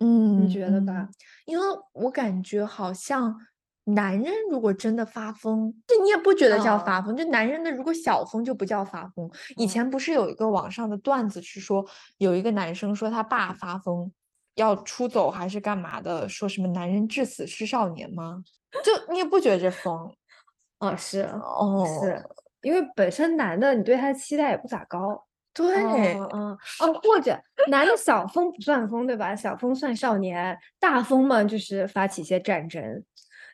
[0.00, 1.14] 嗯，你觉得吧嗯？
[1.46, 3.36] 因为我感觉好像
[3.84, 9.28] 男人如果真的发疯，这你也不觉得叫发哦疯，就男人的如果小疯就不叫发疯。
[9.56, 11.84] 以哦前不是有一个网上的段子是说，
[12.18, 14.12] 有一个男生说他爸发疯
[14.54, 18.42] 要出走还是干嘛的，说什么男人至死是少年吗？
[18.84, 20.14] 就你也不觉得这疯
[20.78, 22.22] 哦，是哦，是，
[22.62, 25.26] 因为本身男的你对他的期待也不咋高。
[25.52, 27.36] 对，嗯嗯哦，或者
[27.68, 29.34] 男的小疯不算疯，对吧？
[29.34, 32.80] 小疯算少年，大疯嘛就是发起一些战争，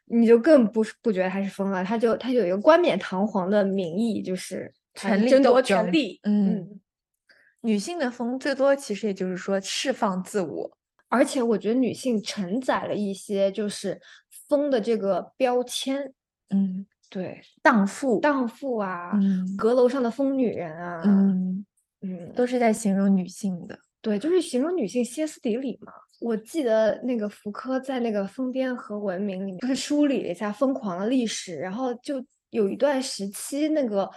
[0.07, 6.81] 你就更不是不觉得他是疯了，他就他就有一个冠冕堂皇的名义，就是权力争夺权力，嗯。
[7.63, 14.01] 女性的疯最多其实也就是说释放自我，而且我觉得女性承载了一些就是
[14.47, 16.13] 疯的这个标签，
[16.51, 21.67] 嗯，对，荡妇，荡妇啊，嗯阁楼上的疯女人啊，嗯，
[22.03, 23.77] 嗯，都是在形容女性的。
[24.01, 25.93] 对，就是形容女性歇斯底里嘛。
[26.21, 34.11] 我记得那个福柯在那个《疯癫和文明》里面，就是梳理了一下疯狂的历史，然后就有一段时期，那个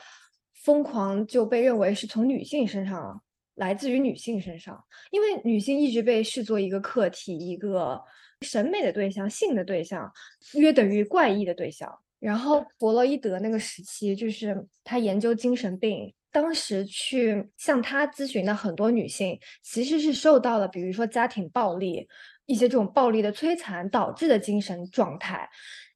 [0.63, 3.21] 疯狂就被认为是从女性身上
[3.55, 4.81] 来自于女性身上，
[5.11, 8.01] 因为女性一直被视作一个客体，一个
[8.41, 10.09] 审美的对象、性的对象，
[10.53, 11.93] 约等于怪异的对象。
[12.19, 22.07] 然后弗洛伊德那个时期，就是他研究精神病，当时去向他咨询的很多女性，其实是受到了比如说家庭暴力、
[22.45, 25.49] 一些这种暴力的摧残导致的精神状态，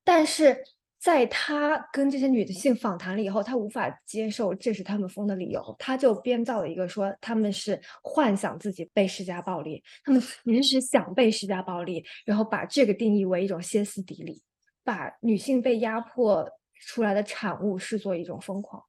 [0.04, 0.58] 但是
[1.00, 14.41] 在他跟这些女性访谈了以后，他无法接受这是他们疯的理由，他就编造了一个说他们是幻想自己被施加暴力，他们临时想被施加暴力，然后把这个定义为一种歇斯底里。
[14.86, 16.46] 把女性被压迫
[16.82, 18.84] 出来的产物视作一种疯狂，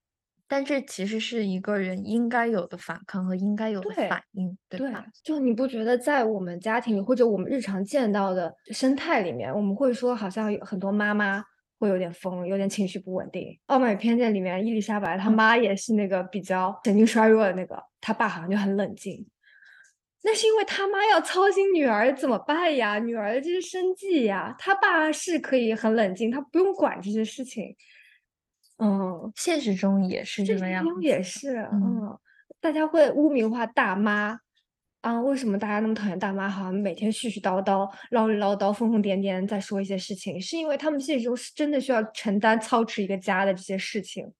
[0.46, 11.42] 但这其实是一个人应该有的反抗和应该有的反应，对对吧？，就你不觉得在我们家庭里或者我们日常见到的生态里面，我们会说好像有很多妈妈
[11.78, 13.42] 会有点疯，有点情绪不稳定。
[13.66, 19.26] 《傲慢与偏见》里面，伊丽莎白她妈也是那个比较神经衰弱的那个，她爸好像就很冷静。
[20.26, 22.98] 那是因为他妈要操心女儿怎么办呀？
[22.98, 27.76] 女儿的这些生计呀，他爸是可以很冷静，他不用管这些事情。
[28.84, 32.18] 嗯，现实中也是这这个样子也是，嗯嗯，
[32.60, 34.38] 大家会污名化大妈
[35.00, 35.20] 啊？
[35.22, 36.48] 为什么大家那么讨厌大妈？
[36.50, 44.30] 好像每天絮絮叨叨、唠里唠叨、疯疯癫癫在说一些事情，是因为他们现实中是真的需要承担操持一个家的这些事情。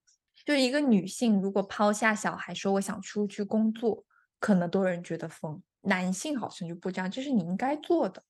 [0.45, 4.05] 就是一个女性如果抛下小孩说我想出去工作，
[4.39, 5.63] 可能多人觉得疯。
[5.87, 8.23] 男性好像就不这样，这是你应该做的。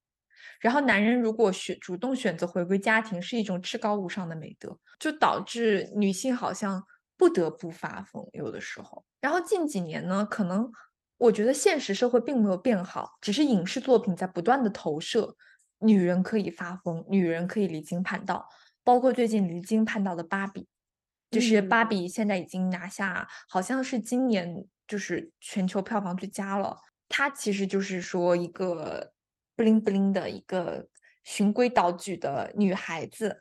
[0.61, 6.83] 然后男人如果选主动选择回归家庭，是一种至高无上的美德，就导致女性好像
[7.17, 9.05] 不得不发疯，有的时候。
[9.21, 10.71] 然后近几年呢，可能
[11.19, 15.37] 我觉得现实社会并没有变好，只是影视作品在不断的投射，
[15.79, 18.49] 女人可以发疯，女人可以离经叛道，
[18.83, 20.67] 包括最近离经叛道的芭比。
[21.31, 26.77] 就是芭嗯比现在已经拿下，好像是今年就是全球票房最佳了。
[27.09, 29.13] 它其实就是说一个
[29.57, 30.87] 不灵不灵的一个
[31.23, 33.41] 循规蹈矩的女孩子，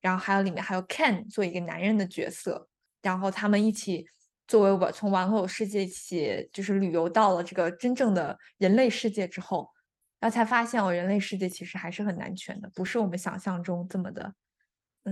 [0.00, 2.68] 然后还有里面还有 Ken 做一个男人的角色，
[3.02, 4.06] 然后他们一起
[4.46, 9.68] 作为我从玩偶世界一起就是旅游到了这个真正的人类世界之后，
[10.18, 14.34] 然后才发现哦，人类世界其实还是很男权的，不是我们想象中这么的。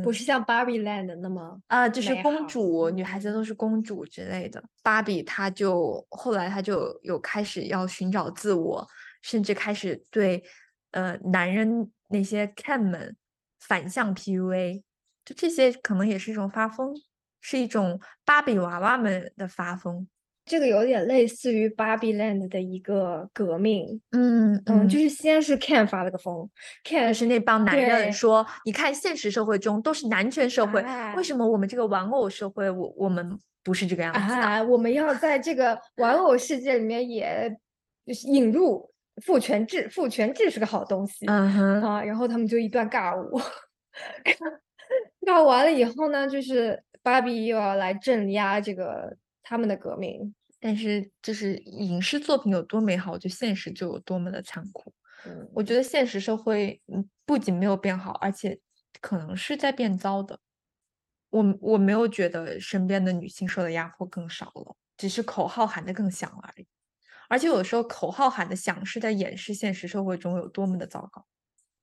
[0.05, 4.63] 不是像 Barbie Land 那么啊，就是公主，女孩子嗯都是公主之类的。
[4.83, 8.87] 芭比她就后来她就有开始要寻找自我，
[9.23, 10.43] 甚至开始对
[10.93, 13.17] 呃男人那些 Ken 们
[13.61, 14.83] 反向 PUA，
[15.25, 16.95] 就这些可能也是一种发疯，
[17.41, 20.09] 是一种芭比娃娃们的发疯。
[20.47, 24.01] 这个有点类似于 Barbie Land 的一个革命。
[24.13, 26.49] 嗯嗯，就是先是 Ken 发了个疯
[26.85, 34.41] ，Ken 是那帮男人说，你看现实社会中都是男权社会，哎为什么我们这个玩偶社会，我我们不是这个样子的？
[34.41, 37.55] 啊，我们要在这个玩偶世界里面也
[38.25, 38.91] 引入
[39.23, 41.27] 父权制，父权制是个好东西。
[41.27, 43.41] 嗯哼，啊，然后他们就一段尬舞，
[45.27, 50.35] 尬完了以后呢，就是芭比又要来镇压这个他们的革命。
[50.61, 54.93] 但是就是影视作品有多美好，就现实就有多么的残酷。
[55.25, 58.59] 嗯，我觉得现实社会，嗯，不仅没有变好，而且
[59.01, 60.41] 可能是在变糟的。
[61.31, 66.67] 我我没有觉得身边的女性受的压迫更少了，只是口号喊得更响了而已。
[67.29, 71.25] 而且有时候口号喊的响是在掩饰现实社会中有多么的糟糕。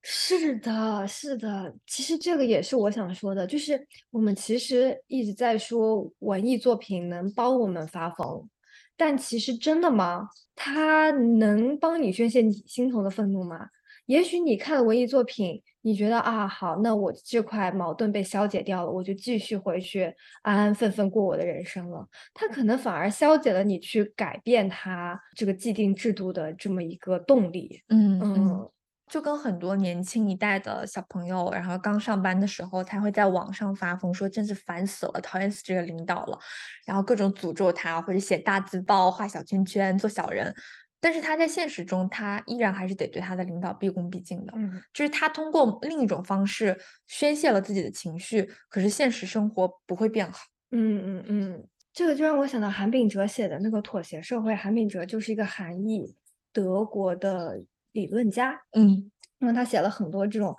[0.01, 8.47] 是的，是的，其实这个也是我想说的，就是我们其实一直在说文艺作品能帮我们发疯，
[8.95, 10.29] 但其实真的吗？
[10.53, 13.67] 它能帮你宣泄你心头的愤怒吗？
[14.05, 22.07] 也许你看了文艺作品，你觉得啊，好，那我这块矛盾被消解掉了，我就继续回去安安分分过我的人生了。
[22.33, 27.81] 它可能反而消解了你去改变它这个既定制度的这么一个动力。
[27.89, 28.69] 嗯嗯，嗯，
[29.11, 36.37] 就跟很多年轻一代的小朋友，然后刚上班的时候，他会在网上发疯说：“真是烦死了，讨厌死这个领导了。”
[36.85, 40.53] 然后各种诅咒他，或者写大字报、画小圈圈、做小人。
[40.99, 44.53] 但是他在现实中，他依然还是得对他的领导毕恭毕敬的。
[44.55, 46.75] 嗯，就是他通过另一种方式
[47.05, 50.45] 宣泄了自己的情绪，可是现实生活不会变好。
[50.71, 54.53] 嗯嗯嗯，这个就让我想到韩炳哲写的那个《妥协社会》。
[54.55, 56.15] 韩炳哲就是一个韩裔
[56.51, 60.55] 德国的理论家，嗯，那他写了很多这种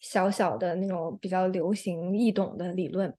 [0.00, 3.12] 小小的那种比较流行易懂的理论，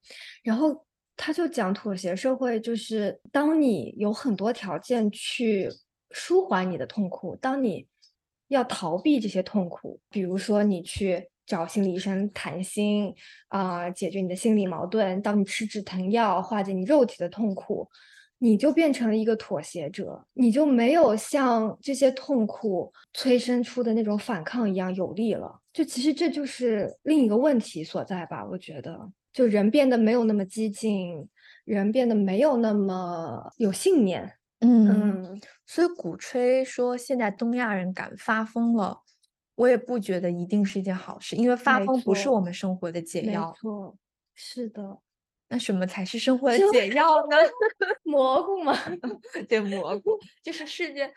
[0.44, 0.86] 然后
[1.16, 5.68] 他就讲妥协社会，就是当你有很多条件去。
[6.10, 7.36] 舒缓你的痛苦。
[7.36, 7.86] 当你
[8.48, 13.14] 要逃避这些痛苦，比如说你去找心理医生谈心
[13.48, 17.88] 啊，解决你的心理矛盾；当你吃止疼药化解你肉体的痛苦，
[18.38, 25.60] 你就变成了一个妥协者，你就没有像这些痛苦催生出的那种反抗一样有力了。
[25.72, 28.44] 就其实这就是另一个问题所在吧？
[28.44, 28.98] 我觉得，
[29.32, 31.28] 就人变得没有那么激进，
[31.64, 34.32] 人变得没有那么有信念。
[34.60, 35.40] 嗯，
[35.72, 39.02] 所以鼓吹说现在东亚人敢发疯了，
[39.54, 43.52] 我也不觉得一定是一件好事，因为发疯不是我们生活的解药。
[43.52, 43.96] 没错，
[44.34, 44.98] 是的。
[45.46, 47.36] 那什么才是生活的解药呢？
[48.02, 48.76] 蘑菇吗？
[49.48, 51.08] 对，蘑菇就是世界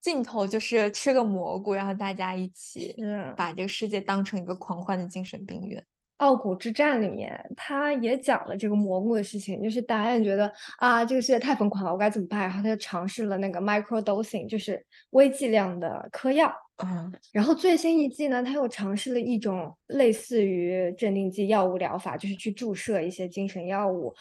[0.00, 2.94] 尽头，就是吃个蘑菇，然后大家一起
[3.36, 5.84] 把这个世界当成一个狂欢的精神病院。
[6.18, 12.40] 傲骨之战里面，他也讲了这个蘑菇的事情，就是达安觉得啊，这个世界太疯狂了，我该怎么办？
[12.40, 16.52] 然后他就尝试了那个 micro dosing，就是微剂量的嗑药。
[16.84, 24.14] 嗯，然后最新一季呢，他又尝试了一种类似于镇定剂药物疗法，就是去注射一些精神药物。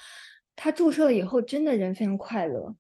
[0.56, 2.76] 他注射了以后，真的人非常快乐，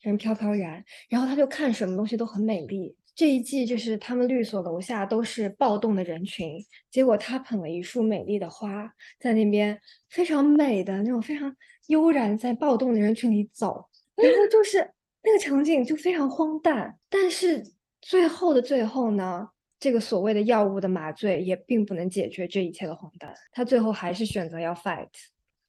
[0.00, 2.96] 人飘飘然，然后他就看什么东西都很美丽。
[3.20, 6.56] 这一季就是他们律所楼下都是暴动的人群，
[6.90, 11.54] 结果他捧了一束美丽的花，在那边非常美的那种非常
[11.88, 13.84] 悠然在暴动的人群里走，
[14.16, 14.78] 然后就是
[15.22, 17.62] 那个场景就非常荒诞，但是
[18.00, 19.46] 最后的最后呢，
[19.78, 25.10] 这个所谓的药物的麻醉也并不能解决这一切的荒诞，他最后还是选择要 fight。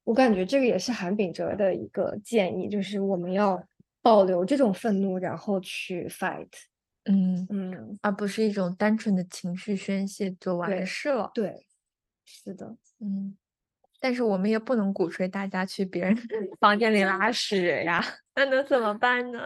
[0.06, 3.62] 我感觉这个也是韩炳哲的一个建议，就是我们要
[4.02, 6.48] 保留这种愤怒，然后去 fight。
[7.06, 11.32] 嗯嗯，而不是一种单纯的情绪宣泄就完事了。
[11.34, 11.66] 对，
[12.26, 13.36] 是的，嗯，
[14.00, 16.16] 但是我们也不能鼓吹大家去别人
[16.60, 18.04] 房间里拉 屎呀，
[18.36, 19.40] 那能怎么办呢？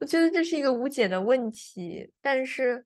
[0.00, 2.12] 我觉得这是一个无解的问题。
[2.20, 2.84] 但是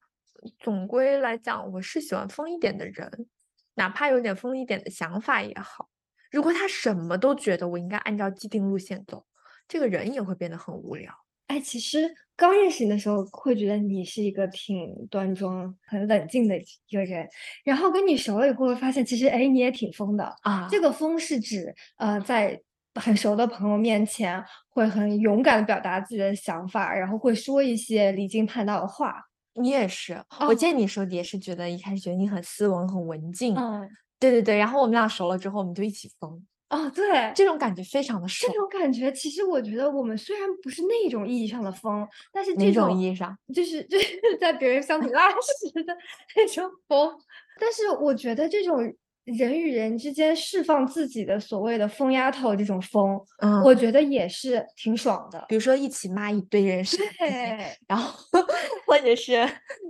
[0.59, 3.29] 总归来讲，我是喜欢疯一点的人，
[3.75, 5.91] 哪怕有点疯一点的想法也好。
[6.31, 9.27] 如果他什么都觉得我应该按照既定路线走，
[9.69, 11.13] 这个人也会变得很无聊。
[11.51, 17.29] 哎，其实刚认识你的时候，会觉得你是一个挺端庄、很冷静的一个人。
[17.65, 20.69] 然后跟你熟了以后，会发现其实，哎，你也挺疯的啊。
[20.71, 22.57] 这个疯是指，呃，在
[22.95, 29.21] 很熟的朋友面前，会很勇敢的表达自己的想法，然后会说一些离经叛道的话。
[29.55, 33.57] 你也是，我见你时候也是觉得一开始觉得你很斯文、很文静。
[33.57, 33.91] 嗯，
[34.21, 34.57] 对对对。
[34.57, 36.41] 然后我们俩熟了之后，我们就一起疯。
[36.71, 38.51] 哦，对，这种感觉非常的爽。
[38.53, 44.07] 这种感觉，其实我觉得我们虽然不是那种意义上的疯，但是这种意义上，就是就是
[44.41, 45.97] 在别人箱里 拉屎的
[46.37, 47.13] 那种疯。
[47.59, 48.81] 但是我觉得这种
[49.25, 55.45] 人与人之间释放自己的所谓的疯丫头这种疯，嗯，我觉得也是挺爽的。
[55.49, 56.85] 比如说一起骂一堆人，
[57.19, 58.17] 对，然后
[58.87, 59.47] 或者是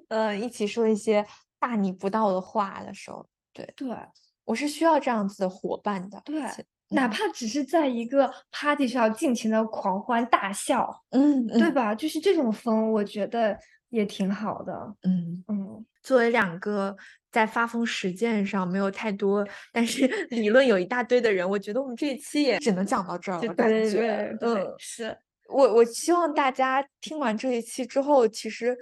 [0.09, 1.25] 呃一起说一些
[1.59, 3.89] 大逆不道的话的时候，对对。
[4.51, 6.43] 我是需要这样子的伙伴的，对，
[6.89, 11.95] 哪怕只是在一个 party 上尽情的狂欢大笑，嗯，对吧？
[11.95, 13.57] 就是这种风，我觉得
[13.91, 14.73] 也挺好的。
[15.05, 16.97] 嗯嗯，作为两个
[17.31, 23.55] 在发疯实践上没有太多，但是 理论有一大堆的人，我觉得我们这一期也只能讲到这儿了。
[23.55, 25.17] 对对对，嗯，是
[25.49, 28.77] 我我希望大家听完这一期之后，其实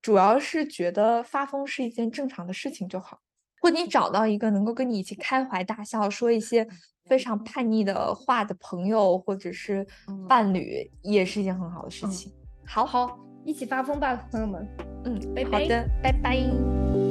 [0.00, 3.18] 主要是觉得发疯是一件正常的事情就好。
[3.62, 6.66] 或你找到一个能够跟你一起开怀大笑、说一些
[7.06, 9.86] 非常叛逆的话的朋友，或者是
[10.28, 12.32] 伴侣，也是一件很好的事情。
[12.66, 14.68] 好好一起发疯吧，朋友们。
[15.04, 15.60] 嗯，拜拜。
[15.60, 17.01] 好的，拜拜。